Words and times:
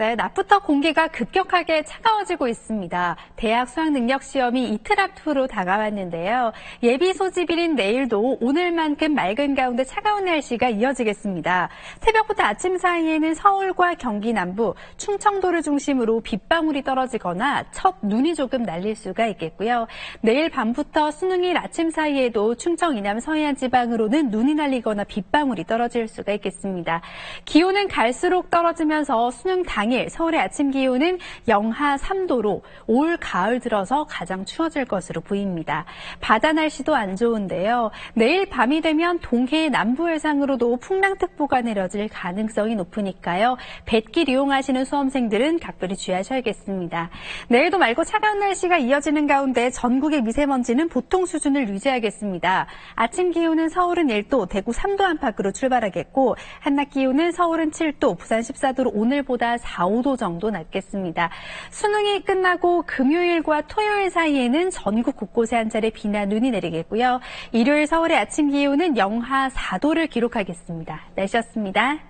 네, 0.00 0.14
낮부터 0.14 0.60
공기가 0.60 1.08
급격하게 1.08 1.82
차가워지고 1.82 2.48
있습니다. 2.48 3.16
대학 3.36 3.68
수학 3.68 3.90
능력 3.90 4.22
시험이 4.22 4.70
이틀 4.70 4.98
앞으로 4.98 5.46
다가왔는데요. 5.46 6.52
예비 6.82 7.12
소집일인 7.12 7.74
내일도 7.74 8.38
오늘만큼 8.40 9.14
맑은 9.14 9.54
가운데 9.54 9.84
차가운 9.84 10.24
날씨가 10.24 10.70
이어지겠습니다. 10.70 11.68
새벽부터 11.98 12.42
아침 12.44 12.78
사이에는 12.78 13.34
서울과 13.34 13.96
경기 13.96 14.32
남부, 14.32 14.74
충청도를 14.96 15.60
중심으로 15.60 16.20
빗방울이 16.22 16.82
떨어지거나 16.82 17.66
첫 17.70 17.96
눈이 18.00 18.36
조금 18.36 18.62
날릴 18.62 18.96
수가 18.96 19.26
있겠고요. 19.26 19.86
내일 20.22 20.48
밤부터 20.48 21.10
수능일 21.10 21.58
아침 21.58 21.90
사이에도 21.90 22.54
충청 22.54 22.96
이남 22.96 23.20
서해안 23.20 23.54
지방으로는 23.54 24.30
눈이 24.30 24.54
날리거나 24.54 25.04
빗방울이 25.04 25.64
떨어질 25.64 26.08
수가 26.08 26.32
있겠습니다. 26.32 27.02
기온은 27.44 27.86
갈수록 27.86 28.48
떨어지면서 28.48 29.30
수능 29.32 29.62
당 29.62 29.89
당일 29.90 30.08
서울의 30.08 30.38
아침 30.38 30.70
기온은 30.70 31.18
영하 31.48 31.96
3도로 31.96 32.62
올 32.86 33.16
가을 33.16 33.58
들어서 33.58 34.04
가장 34.08 34.44
추워질 34.44 34.84
것으로 34.84 35.20
보입니다. 35.20 35.84
바다 36.20 36.52
날씨도 36.52 36.94
안 36.94 37.16
좋은데요. 37.16 37.90
내일 38.14 38.48
밤이 38.48 38.82
되면 38.82 39.18
동해 39.18 39.68
남부 39.68 40.08
해상으로도 40.08 40.76
풍랑특보가 40.76 41.62
내려질 41.62 42.08
가능성이 42.08 42.76
높으니까요. 42.76 43.56
뱃길 43.84 44.28
이용하시는 44.28 44.84
수험생들은 44.84 45.58
각별히 45.58 45.96
주의하셔야겠습니다. 45.96 47.10
내일도 47.48 47.78
맑고 47.78 48.04
차가운 48.04 48.38
날씨가 48.38 48.78
이어지는 48.78 49.26
가운데 49.26 49.70
전국의 49.70 50.22
미세먼지는 50.22 50.88
보통 50.88 51.26
수준을 51.26 51.68
유지하겠습니다. 51.68 52.68
아침 52.94 53.32
기온은 53.32 53.68
서울은 53.68 54.06
1도, 54.06 54.48
대구 54.48 54.70
3도 54.70 55.00
안팎으로 55.00 55.50
출발하겠고 55.50 56.36
한낮 56.60 56.90
기온은 56.90 57.32
서울은 57.32 57.72
7도, 57.72 58.16
부산 58.16 58.40
14도로 58.40 58.92
오늘보다 58.94 59.58
4 59.58 59.69
4, 59.70 59.86
5도 59.86 60.18
정도 60.18 60.50
낮겠습니다. 60.50 61.30
수능이 61.70 62.24
끝나고 62.24 62.82
금요일과 62.86 63.62
토요일 63.62 64.10
사이에는 64.10 64.70
전국 64.70 65.16
곳곳에 65.16 65.56
한 65.56 65.70
차례 65.70 65.90
비나 65.90 66.26
눈이 66.26 66.50
내리겠고요. 66.50 67.20
일요일 67.52 67.86
서울의 67.86 68.16
아침 68.16 68.50
기온은 68.50 68.96
영하 68.96 69.48
4도를 69.48 70.10
기록하겠습니다. 70.10 71.00
날씨였습니다. 71.14 72.09